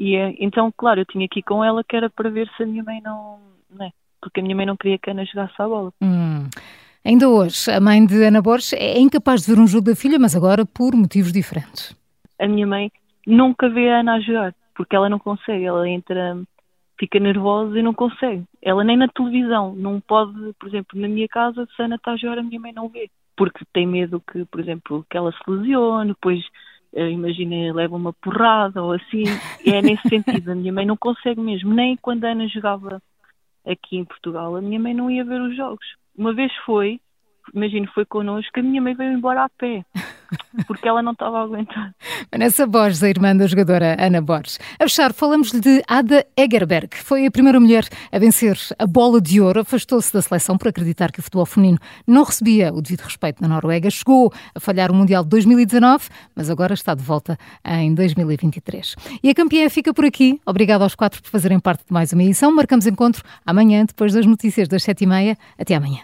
E 0.00 0.16
eh, 0.16 0.34
então, 0.38 0.72
claro, 0.74 1.02
eu 1.02 1.04
tinha 1.04 1.26
aqui 1.26 1.42
com 1.42 1.62
ela 1.62 1.84
que 1.84 1.94
era 1.94 2.08
para 2.08 2.30
ver 2.30 2.50
se 2.56 2.62
a 2.62 2.66
minha 2.66 2.82
mãe 2.82 3.02
não. 3.02 3.38
não 3.68 3.84
é? 3.84 3.90
Porque 4.18 4.40
a 4.40 4.42
minha 4.42 4.56
mãe 4.56 4.64
não 4.64 4.74
queria 4.74 4.98
que 4.98 5.10
a 5.10 5.12
Ana 5.12 5.26
jogasse 5.26 5.52
a 5.58 5.68
bola. 5.68 5.92
Hum. 6.00 6.48
Ainda 7.04 7.28
hoje, 7.28 7.70
a 7.70 7.78
mãe 7.78 8.06
de 8.06 8.24
Ana 8.24 8.40
Borges 8.40 8.72
é 8.72 8.98
incapaz 8.98 9.42
de 9.42 9.54
ver 9.54 9.60
um 9.60 9.66
jogo 9.66 9.84
da 9.84 9.94
filha, 9.94 10.18
mas 10.18 10.34
agora 10.34 10.64
por 10.64 10.94
motivos 10.94 11.32
diferentes. 11.32 11.94
A 12.38 12.48
minha 12.48 12.66
mãe 12.66 12.90
nunca 13.26 13.68
vê 13.68 13.90
a 13.90 14.00
Ana 14.00 14.14
a 14.14 14.20
jogar, 14.20 14.54
porque 14.74 14.96
ela 14.96 15.10
não 15.10 15.18
consegue. 15.18 15.66
Ela 15.66 15.86
entra 15.86 16.34
fica 16.98 17.20
nervosa 17.20 17.78
e 17.78 17.82
não 17.82 17.92
consegue. 17.92 18.44
Ela 18.62 18.82
nem 18.82 18.96
na 18.96 19.08
televisão, 19.08 19.74
não 19.74 20.00
pode, 20.00 20.32
por 20.58 20.68
exemplo, 20.68 20.98
na 20.98 21.08
minha 21.08 21.28
casa, 21.28 21.68
se 21.76 21.82
a 21.82 21.84
Ana 21.84 21.96
está 21.96 22.12
a 22.12 22.16
jogar, 22.16 22.38
a 22.38 22.42
minha 22.42 22.60
mãe 22.60 22.72
não 22.72 22.88
vê. 22.88 23.10
Porque 23.36 23.66
tem 23.70 23.86
medo 23.86 24.22
que, 24.32 24.46
por 24.46 24.60
exemplo, 24.60 25.04
que 25.10 25.16
ela 25.16 25.30
se 25.32 25.50
lesione, 25.50 26.12
depois 26.12 26.42
imagina, 26.92 27.72
leva 27.72 27.96
uma 27.96 28.12
porrada 28.12 28.82
ou 28.82 28.92
assim. 28.92 29.24
É 29.66 29.80
nesse 29.82 30.08
sentido. 30.08 30.52
A 30.52 30.54
minha 30.54 30.72
mãe 30.72 30.86
não 30.86 30.96
consegue 30.96 31.40
mesmo. 31.40 31.72
Nem 31.72 31.96
quando 31.96 32.24
a 32.24 32.30
Ana 32.30 32.48
jogava 32.48 33.02
aqui 33.66 33.96
em 33.96 34.04
Portugal, 34.04 34.56
a 34.56 34.60
minha 34.60 34.80
mãe 34.80 34.94
não 34.94 35.10
ia 35.10 35.24
ver 35.24 35.40
os 35.40 35.56
jogos. 35.56 35.86
Uma 36.16 36.34
vez 36.34 36.52
foi, 36.64 37.00
imagino, 37.54 37.86
foi 37.94 38.04
connosco, 38.04 38.58
a 38.58 38.62
minha 38.62 38.82
mãe 38.82 38.94
veio 38.94 39.12
embora 39.12 39.44
a 39.44 39.48
pé 39.48 39.84
porque 40.66 40.88
ela 40.88 41.02
não 41.02 41.12
estava 41.12 41.38
a 41.38 41.42
aguentar. 41.42 41.94
Vanessa 42.30 42.66
Borges, 42.66 43.02
a 43.02 43.08
irmã 43.08 43.36
da 43.36 43.46
jogadora 43.46 43.96
Ana 43.98 44.20
Borges. 44.20 44.58
A 44.78 44.84
fechar, 44.84 45.12
falamos-lhe 45.12 45.60
de 45.60 45.82
Ada 45.88 46.26
Egerberg. 46.36 46.96
Foi 46.96 47.26
a 47.26 47.30
primeira 47.30 47.58
mulher 47.58 47.88
a 48.10 48.18
vencer 48.18 48.58
a 48.78 48.86
bola 48.86 49.20
de 49.20 49.40
ouro. 49.40 49.60
Afastou-se 49.60 50.12
da 50.12 50.22
seleção 50.22 50.56
por 50.56 50.68
acreditar 50.68 51.12
que 51.12 51.20
o 51.20 51.22
futebol 51.22 51.46
feminino 51.46 51.78
não 52.06 52.24
recebia 52.24 52.72
o 52.72 52.80
devido 52.80 53.02
respeito 53.02 53.42
na 53.42 53.48
Noruega. 53.48 53.90
Chegou 53.90 54.32
a 54.54 54.60
falhar 54.60 54.90
o 54.90 54.94
Mundial 54.94 55.22
de 55.22 55.30
2019, 55.30 56.08
mas 56.34 56.50
agora 56.50 56.74
está 56.74 56.94
de 56.94 57.02
volta 57.02 57.38
em 57.64 57.94
2023. 57.94 58.96
E 59.22 59.30
a 59.30 59.34
campeã 59.34 59.68
fica 59.68 59.92
por 59.92 60.04
aqui. 60.04 60.40
Obrigado 60.46 60.82
aos 60.82 60.94
quatro 60.94 61.22
por 61.22 61.30
fazerem 61.30 61.58
parte 61.58 61.84
de 61.86 61.92
mais 61.92 62.12
uma 62.12 62.22
edição. 62.22 62.54
Marcamos 62.54 62.86
encontro 62.86 63.22
amanhã, 63.44 63.84
depois 63.84 64.12
das 64.12 64.26
notícias 64.26 64.68
das 64.68 64.82
sete 64.82 65.04
e 65.04 65.06
meia. 65.06 65.36
Até 65.58 65.74
amanhã. 65.74 66.00